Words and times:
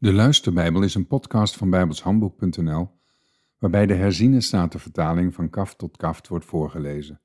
De 0.00 0.12
Luisterbijbel 0.12 0.82
is 0.82 0.94
een 0.94 1.06
podcast 1.06 1.56
van 1.56 1.70
bijbelshandboek.nl 1.70 2.90
waarbij 3.58 3.86
de 3.86 3.94
herziene 3.94 4.40
statenvertaling 4.40 5.34
van 5.34 5.50
kaft 5.50 5.78
tot 5.78 5.96
kaft 5.96 6.28
wordt 6.28 6.44
voorgelezen. 6.44 7.20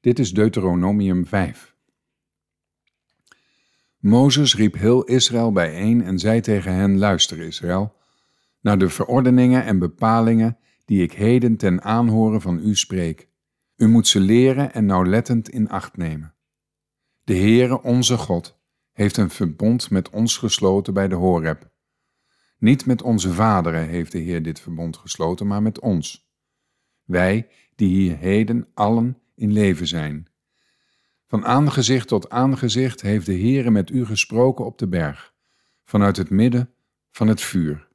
Dit 0.00 0.18
is 0.18 0.32
Deuteronomium 0.32 1.26
5. 1.26 1.76
Mozes 3.98 4.56
riep 4.56 4.74
heel 4.74 5.04
Israël 5.04 5.52
bijeen 5.52 6.02
en 6.02 6.18
zei 6.18 6.40
tegen 6.40 6.74
hen, 6.74 6.98
luister 6.98 7.38
Israël, 7.38 7.96
naar 8.60 8.78
de 8.78 8.88
verordeningen 8.88 9.64
en 9.64 9.78
bepalingen 9.78 10.58
die 10.84 11.02
ik 11.02 11.12
heden 11.12 11.56
ten 11.56 11.82
aanhoren 11.82 12.40
van 12.40 12.58
u 12.58 12.76
spreek. 12.76 13.28
U 13.76 13.88
moet 13.88 14.08
ze 14.08 14.20
leren 14.20 14.72
en 14.72 14.86
nauwlettend 14.86 15.48
in 15.48 15.68
acht 15.68 15.96
nemen. 15.96 16.34
De 17.24 17.36
Heere, 17.36 17.82
onze 17.82 18.16
God, 18.16 18.59
heeft 18.92 19.16
een 19.16 19.30
verbond 19.30 19.90
met 19.90 20.10
ons 20.10 20.36
gesloten 20.36 20.94
bij 20.94 21.08
de 21.08 21.14
Horeb. 21.14 21.70
Niet 22.58 22.86
met 22.86 23.02
onze 23.02 23.32
vaderen 23.32 23.88
heeft 23.88 24.12
de 24.12 24.18
Heer 24.18 24.42
dit 24.42 24.60
verbond 24.60 24.96
gesloten, 24.96 25.46
maar 25.46 25.62
met 25.62 25.80
ons. 25.80 26.30
Wij, 27.04 27.48
die 27.74 27.88
hier 27.88 28.16
heden 28.16 28.68
allen 28.74 29.18
in 29.34 29.52
leven 29.52 29.86
zijn. 29.86 30.28
Van 31.26 31.44
aangezicht 31.44 32.08
tot 32.08 32.30
aangezicht 32.30 33.00
heeft 33.00 33.26
de 33.26 33.38
Heere 33.38 33.70
met 33.70 33.90
u 33.90 34.06
gesproken 34.06 34.64
op 34.64 34.78
de 34.78 34.88
berg, 34.88 35.34
vanuit 35.84 36.16
het 36.16 36.30
midden 36.30 36.70
van 37.10 37.28
het 37.28 37.40
vuur. 37.40 37.88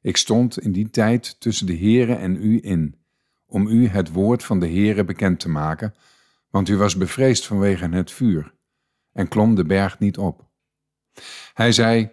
Ik 0.00 0.16
stond 0.16 0.58
in 0.58 0.72
die 0.72 0.90
tijd 0.90 1.40
tussen 1.40 1.66
de 1.66 1.76
Heere 1.76 2.14
en 2.14 2.36
u 2.36 2.58
in, 2.62 2.96
om 3.46 3.66
u 3.66 3.86
het 3.86 4.12
woord 4.12 4.44
van 4.44 4.60
de 4.60 4.68
Heere 4.68 5.04
bekend 5.04 5.40
te 5.40 5.48
maken, 5.48 5.94
want 6.50 6.68
u 6.68 6.76
was 6.76 6.96
bevreesd 6.96 7.46
vanwege 7.46 7.88
het 7.88 8.10
vuur 8.10 8.54
en 9.12 9.28
klom 9.28 9.54
de 9.54 9.64
berg 9.64 9.98
niet 9.98 10.18
op. 10.18 10.50
Hij 11.54 11.72
zei, 11.72 12.10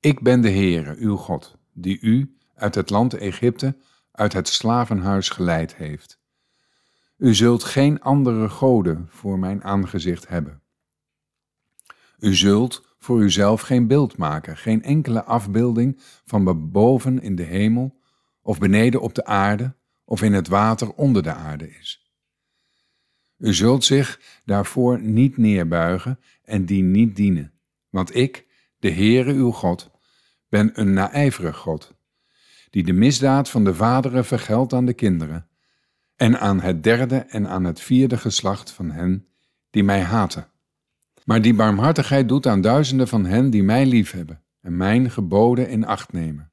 Ik 0.00 0.20
ben 0.20 0.40
de 0.40 0.50
Heere, 0.50 0.96
uw 0.98 1.16
God, 1.16 1.56
die 1.72 2.00
u 2.00 2.36
uit 2.54 2.74
het 2.74 2.90
land 2.90 3.14
Egypte, 3.14 3.76
uit 4.10 4.32
het 4.32 4.48
slavenhuis 4.48 5.28
geleid 5.28 5.74
heeft. 5.76 6.22
U 7.16 7.34
zult 7.34 7.64
geen 7.64 8.00
andere 8.00 8.48
goden 8.48 9.06
voor 9.10 9.38
mijn 9.38 9.64
aangezicht 9.64 10.28
hebben. 10.28 10.62
U 12.18 12.34
zult 12.34 12.94
voor 12.98 13.20
uzelf 13.20 13.60
geen 13.60 13.86
beeld 13.86 14.16
maken, 14.16 14.56
geen 14.56 14.82
enkele 14.82 15.24
afbeelding 15.24 16.00
van 16.24 16.70
boven 16.72 17.20
in 17.22 17.36
de 17.36 17.42
hemel, 17.42 18.00
of 18.42 18.58
beneden 18.58 19.00
op 19.00 19.14
de 19.14 19.24
aarde, 19.24 19.74
of 20.04 20.22
in 20.22 20.32
het 20.32 20.48
water 20.48 20.92
onder 20.92 21.22
de 21.22 21.32
aarde 21.32 21.70
is. 21.70 22.03
U 23.38 23.54
zult 23.54 23.84
zich 23.84 24.20
daarvoor 24.44 25.00
niet 25.00 25.36
neerbuigen 25.36 26.18
en 26.42 26.64
die 26.64 26.82
niet 26.82 27.16
dienen. 27.16 27.52
Want 27.90 28.16
ik, 28.16 28.46
de 28.78 28.90
Heere 28.90 29.32
uw 29.32 29.50
God, 29.50 29.90
ben 30.48 30.80
een 30.80 30.92
naijverig 30.92 31.56
God, 31.56 31.94
die 32.70 32.84
de 32.84 32.92
misdaad 32.92 33.50
van 33.50 33.64
de 33.64 33.74
vaderen 33.74 34.24
vergeldt 34.24 34.72
aan 34.72 34.86
de 34.86 34.94
kinderen, 34.94 35.48
en 36.16 36.40
aan 36.40 36.60
het 36.60 36.82
derde 36.82 37.16
en 37.16 37.48
aan 37.48 37.64
het 37.64 37.80
vierde 37.80 38.16
geslacht 38.16 38.70
van 38.70 38.90
hen 38.90 39.26
die 39.70 39.84
mij 39.84 40.00
haten. 40.00 40.48
Maar 41.24 41.42
die 41.42 41.54
barmhartigheid 41.54 42.28
doet 42.28 42.46
aan 42.46 42.60
duizenden 42.60 43.08
van 43.08 43.24
hen 43.24 43.50
die 43.50 43.62
mij 43.62 43.86
liefhebben 43.86 44.42
en 44.60 44.76
mijn 44.76 45.10
geboden 45.10 45.68
in 45.68 45.86
acht 45.86 46.12
nemen. 46.12 46.52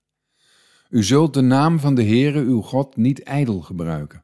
U 0.89 1.03
zult 1.03 1.33
de 1.33 1.41
naam 1.41 1.79
van 1.79 1.95
de 1.95 2.03
Heere 2.03 2.39
uw 2.39 2.61
God 2.61 2.95
niet 2.95 3.23
ijdel 3.23 3.61
gebruiken 3.61 4.23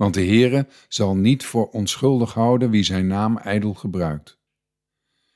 want 0.00 0.14
de 0.14 0.24
Heere 0.24 0.66
zal 0.88 1.16
niet 1.16 1.44
voor 1.44 1.68
onschuldig 1.68 2.34
houden 2.34 2.70
wie 2.70 2.82
zijn 2.82 3.06
naam 3.06 3.38
ijdel 3.38 3.74
gebruikt. 3.74 4.38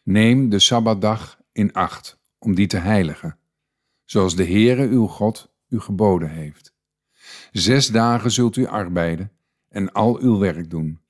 Neem 0.03 0.48
de 0.48 0.59
Sabbatdag 0.59 1.41
in 1.53 1.73
acht 1.73 2.20
om 2.39 2.55
die 2.55 2.67
te 2.67 2.77
heiligen, 2.77 3.39
zoals 4.05 4.37
de 4.37 4.45
Heere 4.45 4.89
uw 4.89 5.07
God 5.07 5.55
u 5.69 5.81
geboden 5.81 6.31
heeft. 6.31 6.75
Zes 7.53 7.89
dagen 7.89 8.31
zult 8.31 8.57
u 8.57 8.67
arbeiden 8.67 9.33
en 9.69 9.92
al 9.92 10.19
uw 10.19 10.39
werk 10.39 10.70
doen, 10.70 11.01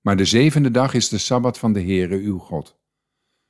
maar 0.00 0.16
de 0.16 0.24
zevende 0.24 0.70
dag 0.70 0.94
is 0.94 1.08
de 1.08 1.18
Sabbat 1.18 1.58
van 1.58 1.72
de 1.72 1.82
Heere 1.82 2.16
uw 2.16 2.38
God. 2.38 2.78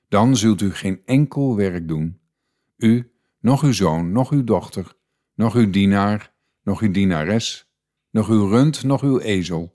Dan 0.09 0.37
zult 0.37 0.61
u 0.61 0.75
geen 0.75 1.03
enkel 1.05 1.57
werk 1.57 1.89
doen, 1.89 2.21
u, 2.77 3.11
nog 3.41 3.63
uw 3.63 3.73
zoon, 3.73 4.13
nog 4.13 4.31
uw 4.31 4.45
dochter, 4.45 4.97
nog 5.35 5.55
uw 5.55 5.71
dienaar, 5.71 6.33
nog 6.63 6.81
uw 6.81 6.91
dienares, 6.91 7.67
nog 8.17 8.29
uw 8.29 8.49
rund, 8.49 8.83
nog 8.83 9.03
uw 9.03 9.19
ezel, 9.19 9.75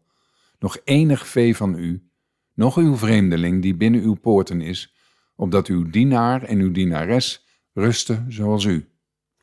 nog 0.59 0.77
enig 0.83 1.27
vee 1.27 1.55
van 1.55 1.75
u, 1.75 2.09
nog 2.53 2.77
uw 2.77 2.95
vreemdeling 2.95 3.61
die 3.61 3.75
binnen 3.75 4.01
uw 4.01 4.13
poorten 4.13 4.61
is, 4.61 4.95
opdat 5.35 5.67
uw 5.67 5.89
dienaar 5.89 6.43
en 6.43 6.59
uw 6.59 6.71
dienares 6.71 7.45
rusten 7.73 8.25
zoals 8.31 8.63
u. 8.63 8.89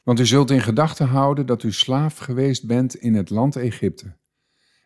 Want 0.03 0.21
u 0.21 0.27
zult 0.27 0.51
in 0.51 0.61
gedachten 0.61 1.07
houden 1.07 1.47
dat 1.47 1.63
u 1.63 1.73
slaaf 1.73 2.19
geweest 2.19 2.67
bent 2.67 2.95
in 2.95 3.15
het 3.15 3.31
land 3.31 3.57
Egypte, 3.57 4.17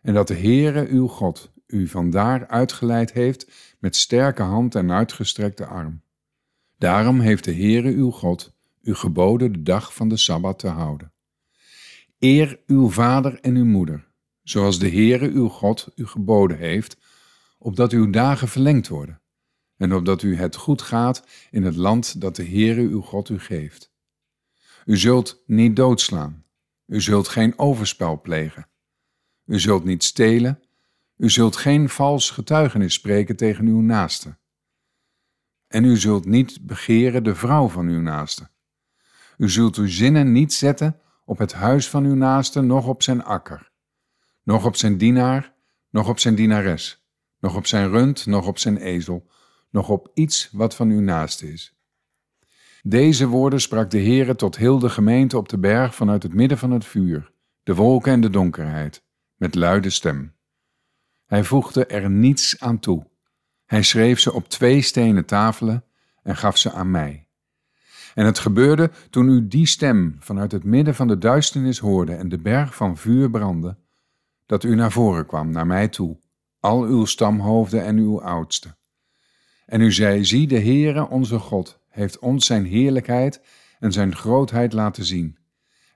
en 0.01 0.13
dat 0.13 0.27
de 0.27 0.35
Heere 0.35 0.87
uw 0.87 1.07
God 1.07 1.51
u 1.67 1.87
vandaar 1.87 2.47
uitgeleid 2.47 3.13
heeft 3.13 3.51
met 3.79 3.95
sterke 3.95 4.43
hand 4.43 4.75
en 4.75 4.91
uitgestrekte 4.91 5.65
arm. 5.65 6.01
Daarom 6.77 7.19
heeft 7.19 7.43
de 7.43 7.53
Heere 7.53 7.91
uw 7.91 8.11
God 8.11 8.53
u 8.81 8.93
geboden 8.93 9.51
de 9.51 9.61
dag 9.61 9.93
van 9.93 10.09
de 10.09 10.17
Sabbat 10.17 10.59
te 10.59 10.67
houden. 10.67 11.12
Eer 12.23 12.59
uw 12.67 12.89
vader 12.89 13.39
en 13.39 13.55
uw 13.55 13.65
moeder, 13.65 14.07
zoals 14.43 14.79
de 14.79 14.89
Heere 14.89 15.29
uw 15.29 15.47
God 15.47 15.91
u 15.95 16.05
geboden 16.05 16.57
heeft, 16.57 16.97
opdat 17.57 17.91
uw 17.91 18.09
dagen 18.09 18.47
verlengd 18.47 18.87
worden, 18.87 19.21
en 19.77 19.93
opdat 19.93 20.21
u 20.21 20.35
het 20.35 20.55
goed 20.55 20.81
gaat 20.81 21.27
in 21.51 21.63
het 21.63 21.75
land 21.75 22.21
dat 22.21 22.35
de 22.35 22.45
Heere 22.45 22.81
uw 22.81 23.01
God 23.01 23.29
u 23.29 23.39
geeft. 23.39 23.93
U 24.85 24.97
zult 24.97 25.43
niet 25.45 25.75
doodslaan, 25.75 26.45
u 26.85 27.01
zult 27.01 27.27
geen 27.27 27.59
overspel 27.59 28.21
plegen, 28.21 28.67
u 29.45 29.59
zult 29.59 29.83
niet 29.83 30.03
stelen, 30.03 30.61
u 31.17 31.29
zult 31.29 31.55
geen 31.55 31.89
vals 31.89 32.29
getuigenis 32.29 32.93
spreken 32.93 33.35
tegen 33.35 33.65
uw 33.65 33.81
naaste. 33.81 34.37
En 35.67 35.83
u 35.83 35.97
zult 35.97 36.25
niet 36.25 36.65
begeren 36.65 37.23
de 37.23 37.35
vrouw 37.35 37.67
van 37.67 37.87
uw 37.87 38.01
naaste. 38.01 38.49
U 39.37 39.49
zult 39.49 39.75
uw 39.75 39.87
zinnen 39.87 40.31
niet 40.31 40.53
zetten 40.53 40.97
op 41.25 41.37
het 41.37 41.53
huis 41.53 41.89
van 41.89 42.03
uw 42.05 42.15
naaste, 42.15 42.61
noch 42.61 42.87
op 42.87 43.03
zijn 43.03 43.23
akker, 43.23 43.71
noch 44.43 44.65
op 44.65 44.75
zijn 44.75 44.97
dienaar, 44.97 45.53
noch 45.89 46.09
op 46.09 46.19
zijn 46.19 46.35
dienares, 46.35 47.05
noch 47.39 47.55
op 47.55 47.65
zijn 47.65 47.89
rund, 47.89 48.25
noch 48.25 48.47
op 48.47 48.57
zijn 48.57 48.77
ezel, 48.77 49.27
noch 49.69 49.89
op 49.89 50.11
iets 50.13 50.49
wat 50.51 50.75
van 50.75 50.89
uw 50.89 51.01
naaste 51.01 51.51
is. 51.51 51.77
Deze 52.83 53.27
woorden 53.27 53.61
sprak 53.61 53.91
de 53.91 54.01
Heere 54.01 54.35
tot 54.35 54.57
heel 54.57 54.79
de 54.79 54.89
gemeente 54.89 55.37
op 55.37 55.49
de 55.49 55.57
berg 55.57 55.95
vanuit 55.95 56.23
het 56.23 56.33
midden 56.33 56.57
van 56.57 56.71
het 56.71 56.85
vuur, 56.85 57.31
de 57.63 57.75
wolken 57.75 58.11
en 58.11 58.21
de 58.21 58.29
donkerheid, 58.29 59.03
met 59.35 59.55
luide 59.55 59.89
stem. 59.89 60.35
Hij 61.25 61.43
voegde 61.43 61.85
er 61.85 62.09
niets 62.09 62.59
aan 62.59 62.79
toe. 62.79 63.07
Hij 63.65 63.83
schreef 63.83 64.19
ze 64.19 64.33
op 64.33 64.49
twee 64.49 64.81
stenen 64.81 65.25
tafelen 65.25 65.83
en 66.23 66.35
gaf 66.35 66.57
ze 66.57 66.71
aan 66.71 66.91
mij. 66.91 67.22
En 68.13 68.25
het 68.25 68.39
gebeurde 68.39 68.91
toen 69.09 69.29
u 69.29 69.47
die 69.47 69.67
stem 69.67 70.15
vanuit 70.19 70.51
het 70.51 70.63
midden 70.63 70.95
van 70.95 71.07
de 71.07 71.17
duisternis 71.17 71.79
hoorde 71.79 72.15
en 72.15 72.29
de 72.29 72.37
berg 72.37 72.75
van 72.75 72.97
vuur 72.97 73.29
brandde, 73.29 73.77
dat 74.45 74.63
u 74.63 74.75
naar 74.75 74.91
voren 74.91 75.25
kwam, 75.25 75.51
naar 75.51 75.67
mij 75.67 75.87
toe, 75.87 76.17
al 76.59 76.83
uw 76.83 77.05
stamhoofden 77.05 77.83
en 77.83 77.97
uw 77.97 78.21
oudsten. 78.21 78.77
En 79.65 79.81
u 79.81 79.91
zei, 79.91 80.25
zie 80.25 80.47
de 80.47 80.59
Heere 80.59 81.07
onze 81.07 81.39
God 81.39 81.79
heeft 81.89 82.19
ons 82.19 82.45
zijn 82.45 82.65
heerlijkheid 82.65 83.41
en 83.79 83.91
zijn 83.91 84.15
grootheid 84.15 84.73
laten 84.73 85.05
zien. 85.05 85.37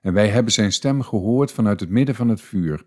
En 0.00 0.12
wij 0.12 0.28
hebben 0.28 0.52
zijn 0.52 0.72
stem 0.72 1.02
gehoord 1.02 1.52
vanuit 1.52 1.80
het 1.80 1.88
midden 1.88 2.14
van 2.14 2.28
het 2.28 2.40
vuur. 2.40 2.86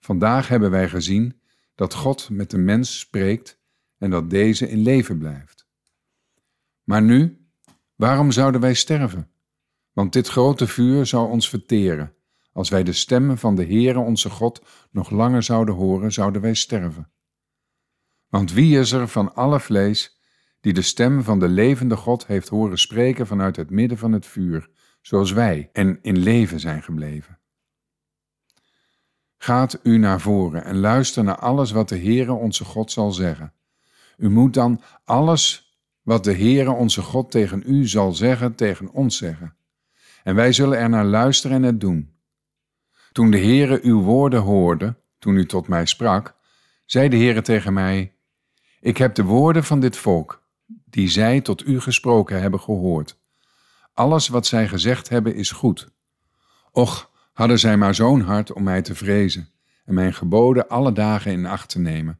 Vandaag 0.00 0.48
hebben 0.48 0.70
wij 0.70 0.88
gezien 0.88 1.40
dat 1.74 1.94
God 1.94 2.28
met 2.30 2.50
de 2.50 2.58
mens 2.58 2.98
spreekt 2.98 3.58
en 3.98 4.10
dat 4.10 4.30
deze 4.30 4.68
in 4.68 4.82
leven 4.82 5.18
blijft. 5.18 5.66
Maar 6.84 7.02
nu, 7.02 7.43
Waarom 7.94 8.32
zouden 8.32 8.60
wij 8.60 8.74
sterven? 8.74 9.30
Want 9.92 10.12
dit 10.12 10.28
grote 10.28 10.66
vuur 10.66 11.06
zou 11.06 11.30
ons 11.30 11.48
verteren. 11.48 12.14
Als 12.52 12.68
wij 12.68 12.82
de 12.82 12.92
stemmen 12.92 13.38
van 13.38 13.54
de 13.54 13.64
Heere 13.64 13.98
onze 13.98 14.30
God 14.30 14.62
nog 14.90 15.10
langer 15.10 15.42
zouden 15.42 15.74
horen, 15.74 16.12
zouden 16.12 16.40
wij 16.40 16.54
sterven. 16.54 17.10
Want 18.28 18.52
wie 18.52 18.78
is 18.78 18.92
er 18.92 19.08
van 19.08 19.34
alle 19.34 19.60
vlees 19.60 20.20
die 20.60 20.72
de 20.72 20.82
stem 20.82 21.22
van 21.22 21.38
de 21.38 21.48
levende 21.48 21.96
God 21.96 22.26
heeft 22.26 22.48
horen 22.48 22.78
spreken 22.78 23.26
vanuit 23.26 23.56
het 23.56 23.70
midden 23.70 23.98
van 23.98 24.12
het 24.12 24.26
vuur, 24.26 24.70
zoals 25.00 25.32
wij, 25.32 25.68
en 25.72 25.98
in 26.02 26.18
leven 26.18 26.60
zijn 26.60 26.82
gebleven? 26.82 27.38
Gaat 29.36 29.80
u 29.82 29.98
naar 29.98 30.20
voren 30.20 30.64
en 30.64 30.78
luister 30.78 31.24
naar 31.24 31.38
alles 31.38 31.70
wat 31.70 31.88
de 31.88 31.98
Heere 31.98 32.32
onze 32.32 32.64
God 32.64 32.92
zal 32.92 33.12
zeggen. 33.12 33.52
U 34.16 34.30
moet 34.30 34.54
dan 34.54 34.80
alles 35.04 35.63
wat 36.04 36.24
de 36.24 36.34
Heere 36.34 36.70
onze 36.70 37.02
God 37.02 37.30
tegen 37.30 37.62
u 37.66 37.88
zal 37.88 38.12
zeggen, 38.12 38.54
tegen 38.54 38.90
ons 38.92 39.16
zeggen. 39.16 39.56
En 40.22 40.34
wij 40.34 40.52
zullen 40.52 40.78
er 40.78 40.88
naar 40.88 41.04
luisteren 41.04 41.56
en 41.56 41.62
het 41.62 41.80
doen. 41.80 42.12
Toen 43.12 43.30
de 43.30 43.38
Heere 43.38 43.80
uw 43.82 44.00
woorden 44.02 44.40
hoorde, 44.40 44.96
toen 45.18 45.36
u 45.36 45.46
tot 45.46 45.68
mij 45.68 45.86
sprak, 45.86 46.34
zei 46.84 47.08
de 47.08 47.16
Heere 47.16 47.42
tegen 47.42 47.72
mij, 47.72 48.12
Ik 48.80 48.96
heb 48.96 49.14
de 49.14 49.24
woorden 49.24 49.64
van 49.64 49.80
dit 49.80 49.96
volk, 49.96 50.42
die 50.66 51.08
zij 51.08 51.40
tot 51.40 51.66
u 51.66 51.80
gesproken 51.80 52.40
hebben, 52.40 52.60
gehoord. 52.60 53.18
Alles 53.92 54.28
wat 54.28 54.46
zij 54.46 54.68
gezegd 54.68 55.08
hebben 55.08 55.34
is 55.34 55.50
goed. 55.50 55.88
Och, 56.70 57.10
hadden 57.32 57.58
zij 57.58 57.76
maar 57.76 57.94
zo'n 57.94 58.20
hart 58.20 58.52
om 58.52 58.62
mij 58.62 58.82
te 58.82 58.94
vrezen 58.94 59.48
en 59.84 59.94
mijn 59.94 60.14
geboden 60.14 60.68
alle 60.68 60.92
dagen 60.92 61.32
in 61.32 61.46
acht 61.46 61.68
te 61.68 61.78
nemen, 61.78 62.18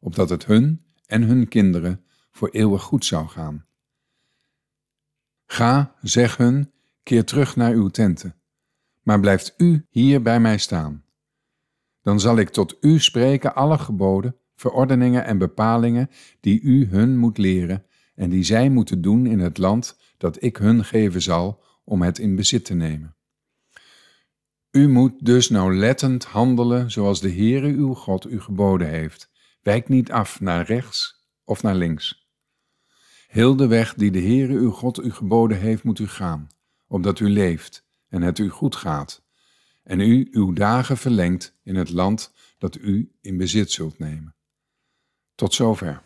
opdat 0.00 0.28
het 0.28 0.46
hun 0.46 0.84
en 1.06 1.22
hun 1.22 1.48
kinderen 1.48 2.05
voor 2.36 2.48
eeuwig 2.48 2.82
goed 2.82 3.04
zou 3.04 3.28
gaan. 3.28 3.66
Ga, 5.46 5.94
zeg 6.00 6.36
hun, 6.36 6.72
keer 7.02 7.24
terug 7.24 7.56
naar 7.56 7.72
uw 7.72 7.88
tenten, 7.88 8.34
maar 9.02 9.20
blijft 9.20 9.54
u 9.56 9.86
hier 9.90 10.22
bij 10.22 10.40
mij 10.40 10.58
staan. 10.58 11.04
Dan 12.02 12.20
zal 12.20 12.36
ik 12.36 12.48
tot 12.48 12.76
u 12.80 13.00
spreken 13.00 13.54
alle 13.54 13.78
geboden, 13.78 14.36
verordeningen 14.54 15.24
en 15.24 15.38
bepalingen 15.38 16.10
die 16.40 16.60
u 16.60 16.86
hun 16.90 17.18
moet 17.18 17.38
leren 17.38 17.86
en 18.14 18.30
die 18.30 18.42
zij 18.42 18.70
moeten 18.70 19.02
doen 19.02 19.26
in 19.26 19.38
het 19.38 19.58
land 19.58 19.98
dat 20.16 20.42
ik 20.42 20.56
hun 20.56 20.84
geven 20.84 21.22
zal 21.22 21.64
om 21.84 22.02
het 22.02 22.18
in 22.18 22.36
bezit 22.36 22.64
te 22.64 22.74
nemen. 22.74 23.16
U 24.70 24.88
moet 24.88 25.24
dus 25.24 25.48
nauwlettend 25.48 26.24
handelen 26.24 26.90
zoals 26.90 27.20
de 27.20 27.30
Heere 27.30 27.68
uw 27.68 27.94
God 27.94 28.26
u 28.26 28.40
geboden 28.40 28.88
heeft. 28.88 29.30
Wijk 29.62 29.88
niet 29.88 30.12
af 30.12 30.40
naar 30.40 30.66
rechts 30.66 31.26
of 31.44 31.62
naar 31.62 31.74
links. 31.74 32.25
Heel 33.26 33.56
de 33.56 33.66
weg 33.66 33.94
die 33.94 34.10
de 34.10 34.20
Heere 34.20 34.52
uw 34.52 34.70
God 34.70 35.04
u 35.04 35.12
geboden 35.12 35.60
heeft, 35.60 35.82
moet 35.82 35.98
u 35.98 36.08
gaan, 36.08 36.48
opdat 36.86 37.20
u 37.20 37.28
leeft 37.28 37.84
en 38.08 38.22
het 38.22 38.38
u 38.38 38.48
goed 38.48 38.76
gaat, 38.76 39.24
en 39.82 40.00
u 40.00 40.28
uw 40.30 40.52
dagen 40.52 40.96
verlengt 40.96 41.58
in 41.62 41.76
het 41.76 41.90
land 41.90 42.32
dat 42.58 42.76
u 42.76 43.12
in 43.20 43.36
bezit 43.36 43.70
zult 43.70 43.98
nemen. 43.98 44.34
Tot 45.34 45.54
zover. 45.54 46.02